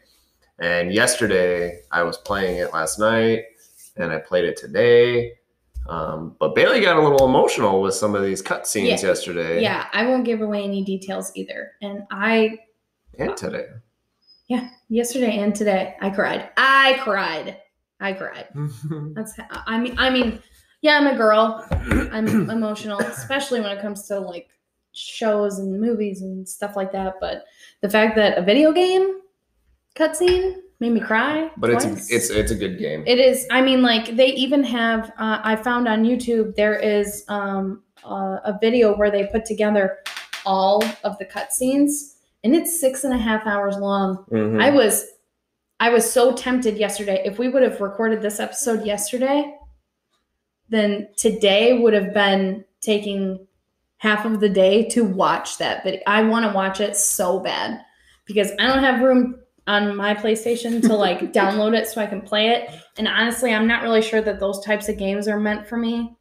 [0.61, 3.45] And yesterday I was playing it last night,
[3.97, 5.33] and I played it today.
[5.89, 9.09] Um, but Bailey got a little emotional with some of these cutscenes Yeah.
[9.09, 11.73] yesterday Yeah, I won't give away any details either.
[11.81, 12.59] And I
[13.19, 13.67] and today.
[14.49, 16.51] Yeah, yesterday and today, I cried.
[16.57, 17.59] I cried.
[18.01, 18.49] I cried.
[19.15, 19.35] That's
[19.67, 20.43] I mean I mean,
[20.81, 21.67] yeah, I'm a girl.
[21.71, 24.49] I'm emotional, especially when it comes to like
[24.93, 27.15] shows and movies and stuff like that.
[27.21, 27.45] But
[27.83, 29.21] the fact that a video game
[29.97, 31.51] cutscene made me cry.
[31.57, 32.11] but it's twice.
[32.11, 33.03] it's it's a good game.
[33.07, 33.47] It is.
[33.51, 35.11] I mean, like they even have.
[35.19, 39.99] Uh, I found on YouTube there is um, uh, a video where they put together
[40.47, 44.25] all of the cutscenes, and it's six and a half hours long.
[44.31, 44.63] Mhm.
[44.63, 45.07] I was,
[45.81, 47.23] I was so tempted yesterday.
[47.25, 49.55] If we would have recorded this episode yesterday,
[50.69, 53.47] then today would have been taking
[53.99, 56.01] half of the day to watch that video.
[56.07, 57.81] I want to watch it so bad
[58.27, 62.21] because I don't have room on my PlayStation to like download it so I can
[62.23, 62.71] play it.
[62.97, 66.17] And honestly, I'm not really sure that those types of games are meant for me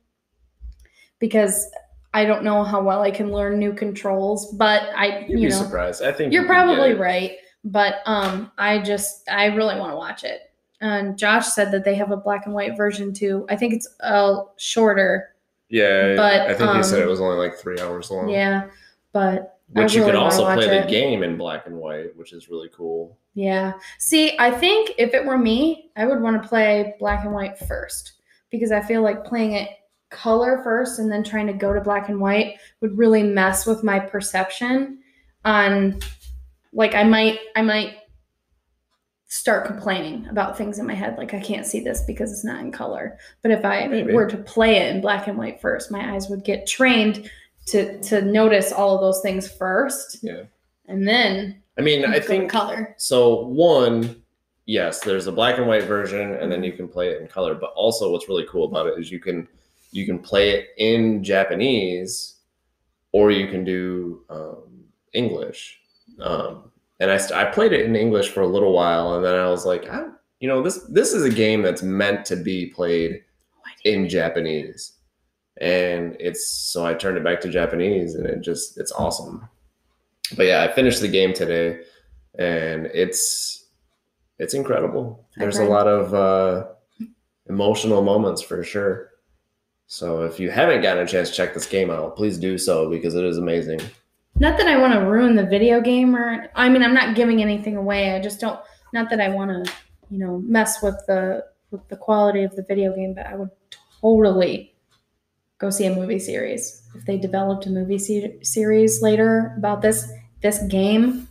[1.19, 1.69] because
[2.17, 4.51] I don't know how well I can learn new controls.
[4.51, 6.01] But I, You'd you be know, surprised.
[6.01, 7.33] I think you're you probably right.
[7.63, 10.51] But um, I just I really want to watch it.
[10.81, 13.45] And Josh said that they have a black and white version too.
[13.49, 15.35] I think it's uh shorter
[15.69, 18.29] Yeah, But, I think he said it um, was only like three hours long.
[18.29, 18.67] Yeah,
[19.13, 20.85] but which you can also play it.
[20.85, 23.15] the game in black and white, which is really cool.
[23.35, 23.73] yeah.
[23.99, 27.59] See, I think if it were me, I would want to play black and white
[27.59, 28.13] first
[28.49, 29.69] because I feel like playing it
[30.09, 33.83] color first and then trying to go to black and white would really mess with
[33.83, 34.99] my perception
[35.45, 35.99] on
[36.73, 37.97] like I might I might
[39.29, 42.61] start complaining about things in my head like I can't see this because it's not
[42.61, 43.17] in color.
[43.41, 44.13] But if I Maybe.
[44.13, 47.29] were to play it in black and white first, my eyes would get trained
[47.67, 50.43] to to notice all of those things first Yeah,
[50.87, 52.95] and then I mean, I think color.
[52.97, 53.43] so.
[53.43, 54.23] One,
[54.65, 57.53] yes, there's a black and white version, and then you can play it in color.
[57.53, 59.47] But also, what's really cool about it is you can
[59.97, 62.35] you can play it in Japanese,
[63.11, 64.83] or you can do um,
[65.13, 65.79] English.
[66.21, 69.35] Um, and I, st- I played it in English for a little while, and then
[69.35, 70.05] I was like, I,
[70.39, 73.23] you know, this this is a game that's meant to be played
[73.83, 74.93] in Japanese.
[75.59, 79.47] And it's so I turned it back to Japanese and it just it's awesome.
[80.35, 81.79] But yeah, I finished the game today
[82.37, 83.65] and it's
[84.37, 85.25] it's incredible.
[85.35, 86.67] There's a lot of uh
[87.49, 89.11] emotional moments for sure.
[89.87, 92.89] So if you haven't gotten a chance to check this game out, please do so
[92.89, 93.79] because it is amazing.
[94.39, 97.41] Not that I want to ruin the video game or I mean I'm not giving
[97.41, 98.15] anything away.
[98.15, 98.59] I just don't
[98.93, 99.71] not that I want to,
[100.09, 103.49] you know, mess with the with the quality of the video game, but I would
[104.01, 104.75] totally
[105.57, 106.83] go see a movie series.
[106.95, 110.07] If they developed a movie se- series later about this
[110.41, 111.27] this game,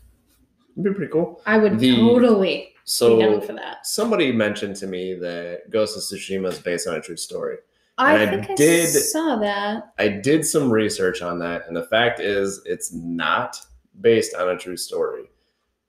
[0.76, 1.40] It'd be pretty cool.
[1.46, 3.86] I would The- totally be down So for that.
[3.86, 7.58] somebody mentioned to me that Ghost of Tsushima is based on a true story.
[7.98, 9.92] I I think I did- saw that.
[9.98, 13.58] I did some research on that, and the fact is, it's not
[14.00, 15.24] based on a true story.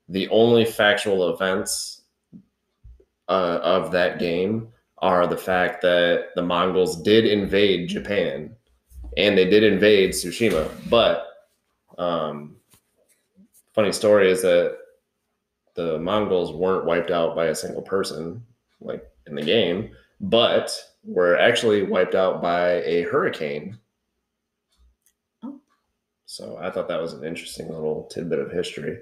[0.09, 2.01] The only factual events
[3.27, 8.55] uh, of that game are the fact that the Mongols did invade Japan,
[9.17, 10.69] and they did invade Tsushima.
[10.89, 11.27] But
[11.97, 12.55] um,
[13.73, 14.77] funny story is that
[15.75, 18.43] the Mongols weren't wiped out by a single person,
[18.79, 23.77] like in the game, but were actually wiped out by a hurricane.
[25.43, 25.59] Oh.
[26.25, 28.99] So I thought that was an interesting little tidbit of history.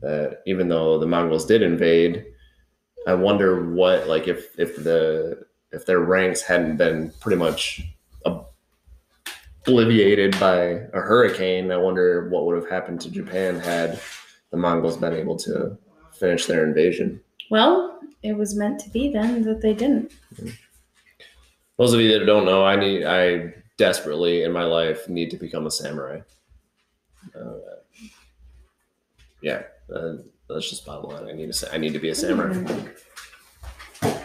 [0.00, 2.24] That even though the Mongols did invade,
[3.06, 7.82] I wonder what like if if the if their ranks hadn't been pretty much
[9.66, 14.00] obliviated by a hurricane, I wonder what would have happened to Japan had
[14.50, 15.76] the Mongols been able to
[16.12, 17.20] finish their invasion.
[17.50, 20.12] Well, it was meant to be then that they didn't.
[21.78, 25.36] Those of you that don't know, I need I desperately in my life need to
[25.36, 26.20] become a samurai.
[27.34, 27.54] Uh,
[29.40, 29.62] yeah,
[29.94, 30.14] uh,
[30.48, 31.28] that's just bottom line.
[31.28, 32.56] I need to sa- I need to be a samurai.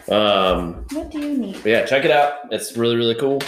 [0.09, 1.63] Um, What do you need?
[1.65, 2.51] yeah, check it out.
[2.51, 3.41] It's really really cool.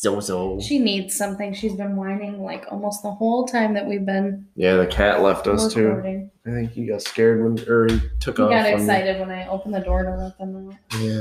[0.00, 0.58] So so.
[0.60, 1.52] She needs something.
[1.52, 5.46] She's been whining like almost the whole time that we've been Yeah, the cat left
[5.46, 5.88] us too.
[5.88, 6.30] recording.
[6.46, 8.48] I think he got scared when or he took He off.
[8.48, 8.72] got on me.
[8.82, 10.98] excited when I opened the door to let them out.
[11.02, 11.20] Yeah.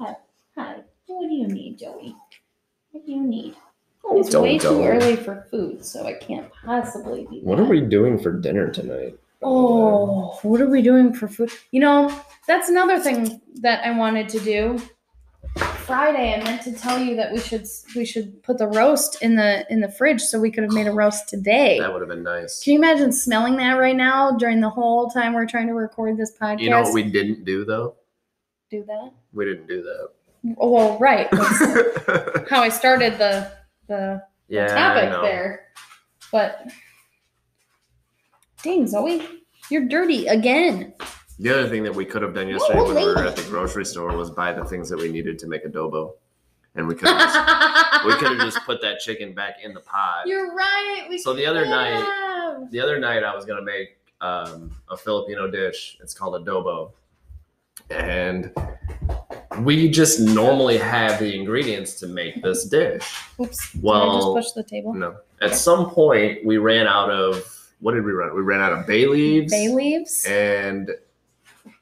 [0.00, 0.16] Hi,
[0.56, 0.76] hi.
[1.06, 2.16] what do you need, Joey?
[2.92, 3.56] What do you need?
[4.02, 4.70] Oh, It's don't way go.
[4.78, 7.40] too early for food, so I can't possibly be.
[7.42, 9.18] What are we doing for dinner tonight?
[9.42, 11.50] Oh, what are we doing for food?
[11.72, 14.78] You know, that's another thing that I wanted to do.
[15.92, 19.36] Friday, I meant to tell you that we should we should put the roast in
[19.36, 21.78] the in the fridge so we could have made a roast today.
[21.78, 22.62] That would have been nice.
[22.64, 26.16] Can you imagine smelling that right now during the whole time we're trying to record
[26.16, 26.60] this podcast?
[26.60, 27.96] You know what we didn't do though?
[28.72, 29.12] do that.
[29.32, 30.08] We didn't do that.
[30.58, 31.28] Oh, well, right.
[32.50, 33.52] How I started the
[33.86, 35.66] the yeah, I topic there.
[36.32, 36.68] But
[38.62, 39.28] dang, Zoe,
[39.70, 40.94] you're dirty again.
[41.42, 43.84] The other thing that we could have done yesterday when we were at the grocery
[43.84, 46.14] store was buy the things that we needed to make adobo,
[46.76, 49.80] and we could have just, we could have just put that chicken back in the
[49.80, 50.22] pot.
[50.26, 51.06] You're right.
[51.08, 54.96] We So the other could night- The other night I was gonna make um, a
[54.96, 55.98] Filipino dish.
[56.00, 56.92] It's called adobo,
[57.90, 58.52] and
[59.62, 63.20] we just normally have the ingredients to make this dish.
[63.40, 63.72] Oops.
[63.72, 64.94] Did I Well, just push the table?
[64.94, 67.42] No, at some point we ran out of
[67.80, 68.32] what did we run?
[68.34, 69.50] We ran out of bay leaves.
[69.52, 70.24] Bay leaves.
[70.24, 70.90] and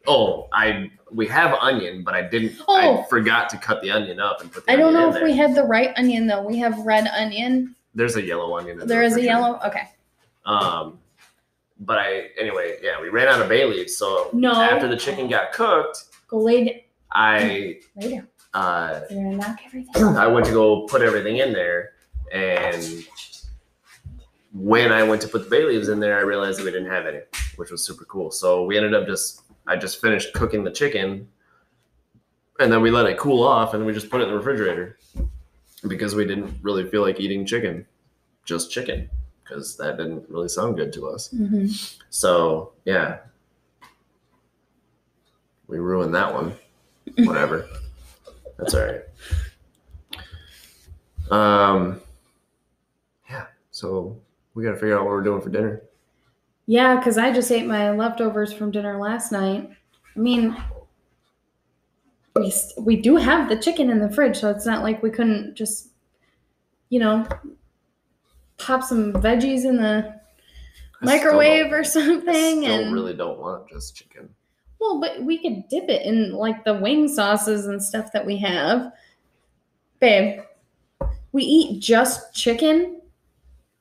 [0.07, 3.03] oh i we have onion but i didn't Oh.
[3.05, 5.25] i forgot to cut the onion up and put the I don't know if there.
[5.25, 6.43] we had the right onion though.
[6.43, 7.75] We have red onion.
[7.95, 9.25] there's a yellow onion in There is a sure.
[9.25, 9.59] yellow.
[9.67, 9.89] Okay.
[10.47, 10.99] um
[11.81, 14.53] but i anyway yeah we ran out of bay leaves so No.
[14.53, 16.75] after the chicken got cooked Go lay, down.
[17.13, 18.29] I lay down.
[18.55, 20.05] uh You're gonna knock everything.
[20.17, 21.91] i went to go put everything in there
[22.33, 23.05] and
[24.53, 26.91] when i went to put the bay leaves in there i realized that we didn't
[26.91, 27.21] have any
[27.57, 31.27] which was super cool so we ended up just i just finished cooking the chicken
[32.59, 34.99] and then we let it cool off, and we just put it in the refrigerator
[35.89, 37.87] because we didn't really feel like eating chicken,
[38.45, 39.09] just chicken,
[39.43, 41.31] because that didn't really sound good to us.
[41.31, 41.69] hmm
[42.11, 43.21] So yeah,
[45.69, 46.53] we ruined that one.
[47.27, 47.67] Whatever.
[48.59, 49.03] That's all right.
[51.31, 52.03] Um,
[53.31, 53.47] yeah.
[53.71, 54.21] So
[54.53, 55.81] we got to figure out what we're doing for dinner.
[56.71, 59.69] Yeah, because I just ate my leftovers from dinner last night.
[60.15, 60.57] I mean,
[62.37, 65.57] we we do have the chicken in the fridge, so it's not like we couldn't
[65.57, 65.89] just,
[66.89, 67.27] you know,
[68.57, 70.15] pop some veggies in the
[71.03, 72.63] I microwave or I something.
[72.63, 74.29] still and really don't want just chicken.
[74.79, 78.37] well, but we could dip it in like the wing sauces and stuff that we
[78.37, 78.93] have,
[79.99, 80.43] babe.
[81.33, 83.00] We eat just chicken,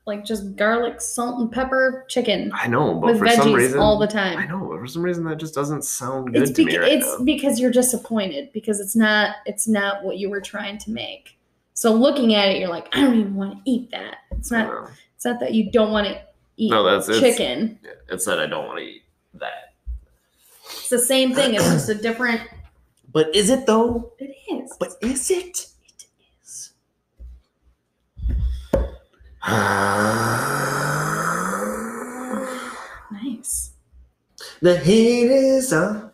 [0.09, 3.79] like just garlic, salt, and pepper chicken I know, but with for veggies some reason,
[3.79, 4.37] all the time.
[4.37, 6.77] I know, but for some reason that just doesn't sound good It's, to beca- me
[6.77, 7.23] right it's now.
[7.23, 11.37] because you're disappointed because it's not it's not what you were trying to make.
[11.73, 14.17] So looking at it, you're like, I don't even want to eat that.
[14.31, 14.89] It's not.
[15.15, 16.21] It's not that you don't want to
[16.57, 17.79] eat No, that's- it's- chicken.
[18.09, 19.03] It's that I don't want to eat
[19.35, 19.73] that.
[20.65, 21.55] It's the same thing.
[21.55, 22.41] It's just a different.
[23.11, 24.11] But is it though?
[24.19, 24.75] It is.
[24.79, 25.67] But is it?
[33.11, 33.73] Nice.
[34.61, 36.11] the heat is on.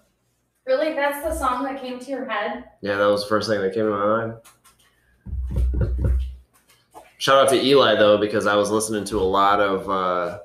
[0.66, 2.66] Really, that's the song that came to your head.
[2.82, 4.34] Yeah, that was the first thing that came to my mind.
[7.18, 10.40] Shout out to Eli though, because I was listening to a lot of uh,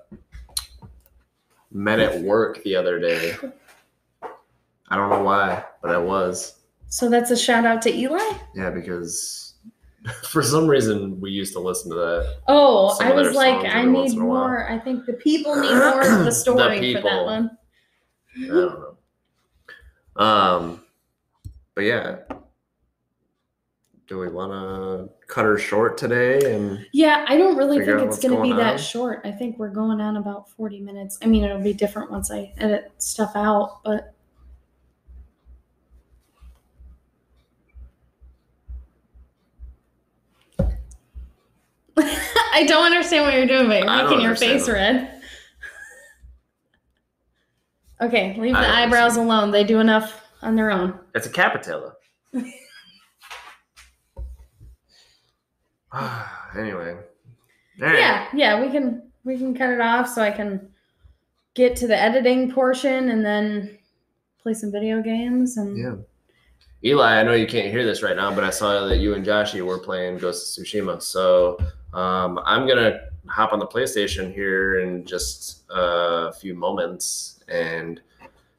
[1.71, 3.37] Men at Work the other day.
[4.89, 6.61] I don't know why, but I was.
[6.89, 8.33] So that's a shout out to Eli.
[8.55, 9.50] Yeah, because
[10.23, 12.37] for some reason we used to listen to that.
[12.49, 14.49] Oh, I was like, I need in a while.
[14.49, 14.71] more.
[14.71, 17.51] I think the people need more of the story for that one.
[18.37, 18.97] I don't know.
[20.17, 20.83] Um,
[21.75, 22.17] but yeah.
[24.07, 26.53] Do we want to cut her short today?
[26.53, 29.21] And Yeah, I don't really think it's what's going to be going that short.
[29.25, 31.19] I think we're going on about 40 minutes.
[31.23, 34.15] I mean, it'll be different once I edit stuff out, but
[42.53, 44.75] I don't understand what you're doing, but you're I making your face them.
[44.75, 45.15] red.
[48.03, 49.27] Okay, leave I the eyebrows understand.
[49.29, 49.51] alone.
[49.51, 50.99] They do enough on their own.
[51.15, 51.93] it's a capitella.
[56.57, 56.97] anyway.
[57.79, 57.99] Right.
[57.99, 60.69] Yeah, yeah, we can we can cut it off so I can
[61.55, 63.77] get to the editing portion and then
[64.43, 65.95] play some video games and Yeah.
[66.83, 69.27] Eli, I know you can't hear this right now, but I saw that you and
[69.27, 71.03] Joshy were playing Ghost of Tsushima.
[71.03, 71.59] So
[71.95, 78.01] um, I'm gonna hop on the PlayStation here in just a few moments and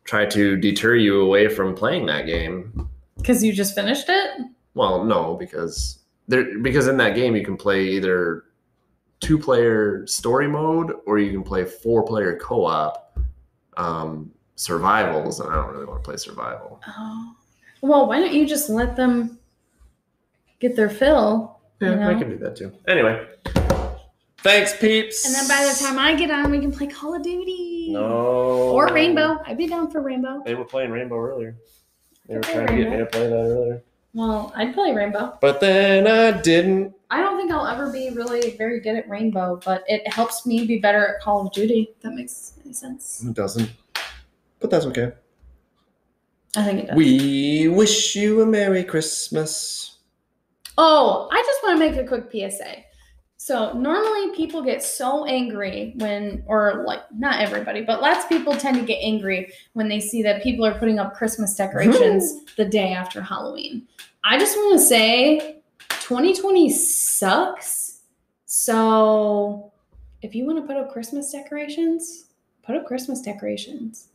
[0.04, 2.90] try to deter you away from playing that game.
[3.18, 4.42] because you just finished it.
[4.74, 8.46] Well, no, because there because in that game you can play either
[9.20, 13.18] two player story mode or you can play four player co op
[13.78, 16.82] um, survivals, and I don't really want to play survival.
[16.88, 17.36] Oh,
[17.82, 19.40] well, why don't you just let them
[20.60, 21.61] get their fill?
[21.82, 22.72] Yeah, You I can do that too.
[22.88, 23.26] Anyway,
[24.40, 25.26] thanks, peeps.
[25.26, 27.90] And then by the time I get on, we can play Call of Duty.
[27.92, 28.04] no
[28.74, 29.40] Or Rainbow.
[29.46, 30.44] I'd be down for Rainbow.
[30.46, 31.56] they were playing Rainbow earlier.
[32.28, 33.82] They were Okay, trying to get me to play that earlier,
[34.14, 35.38] Well, I'd play Rainbow.
[35.42, 36.94] but then I didn't.
[37.10, 40.66] I don't think I'll ever be really very good at Rainbow, but it helps me
[40.66, 41.90] be better at Call of Duty.
[41.96, 43.24] If that makes any sense.
[43.28, 43.70] It doesn't,
[44.60, 45.12] but that's okay.
[46.56, 46.96] I think it does.
[46.96, 49.91] We wish you a Merry Christmas.
[50.78, 52.84] Oh, I just want to make a quick PSA.
[53.38, 58.56] So normally people get so angry when, or like not everybody, but lots of people
[58.56, 62.66] tend to get angry when they see that people are putting up Christmas decorations the
[62.66, 63.88] day after Halloween.
[64.24, 68.02] I just want to say 2020 sucks.
[68.46, 69.72] So
[70.22, 72.26] if you want to put up Christmas decorations,
[72.62, 74.10] put up Christmas decorations.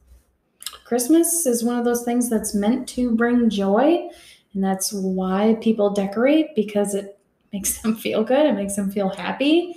[0.85, 4.09] Christmas is one of those things that's meant to bring joy.
[4.57, 7.19] And that's why people decorate because it
[7.53, 8.47] makes them feel good.
[8.47, 9.75] It makes them feel happy.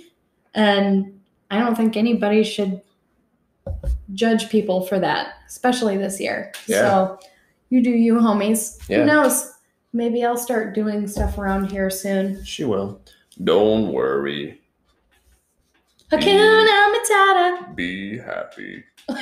[0.54, 1.20] And
[1.50, 2.80] I don't think anybody should
[4.14, 6.52] judge people for that, especially this year.
[6.66, 6.80] Yeah.
[6.80, 7.18] So
[7.68, 8.78] you do you, homies.
[8.88, 9.00] Yeah.
[9.00, 9.52] Who knows?
[9.92, 12.42] Maybe I'll start doing stuff around here soon.
[12.42, 13.02] She will.
[13.44, 14.62] Don't worry.
[16.10, 17.76] Hakuna Matata.
[17.76, 18.82] Be happy.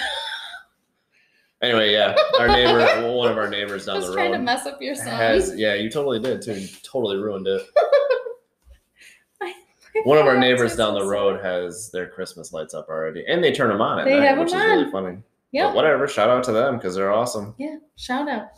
[1.62, 4.38] anyway, yeah, our neighbor, one of our neighbors I down was the road, trying to
[4.38, 5.06] mess up your song.
[5.08, 6.54] has yeah, you totally did too.
[6.54, 7.62] You totally ruined it.
[10.04, 13.52] One of our neighbors down the road has their Christmas lights up already, and they
[13.52, 14.92] turn them on at They night, have which is them really on.
[14.92, 15.18] funny.
[15.52, 15.68] Yep.
[15.70, 17.54] But whatever, shout out to them because they're awesome.
[17.58, 17.78] Yeah.
[17.96, 18.48] Shout out.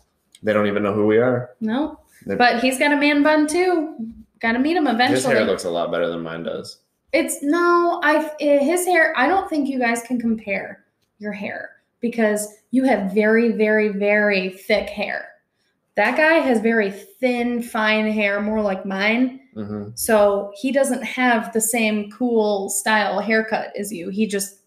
[0.43, 1.51] They don't even know who we are.
[1.61, 3.97] No, They're- but he's got a man bun too.
[4.41, 5.15] Got to meet him eventually.
[5.17, 5.45] His eventually.
[5.45, 6.79] hair looks a lot better than mine does.
[7.13, 9.13] It's no, I eh, his hair.
[9.17, 10.85] I don't think you guys can compare
[11.19, 15.29] your hair because you have very, very, very thick hair.
[15.97, 19.41] That guy has very thin, fine hair, more like mine.
[19.55, 24.09] hmm So he doesn't have the same cool style haircut as you.
[24.09, 24.61] He just,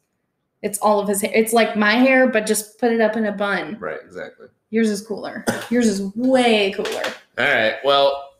[0.61, 1.31] it's all of his hair.
[1.34, 3.77] It's like my hair, but just put it up in a bun.
[3.79, 4.47] Right, exactly.
[4.69, 5.45] Yours is cooler.
[5.69, 7.03] Yours is way cooler.
[7.38, 7.75] All right.
[7.84, 8.31] Well,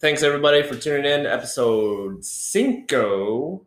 [0.00, 3.66] thanks everybody for tuning in to episode cinco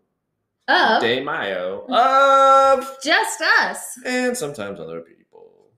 [0.67, 2.77] Up, de Mayo mm.
[2.79, 3.99] of just us.
[4.05, 5.71] and sometimes other people.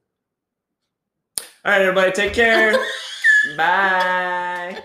[1.65, 2.77] All right, everybody, take care.
[3.57, 4.77] Bye.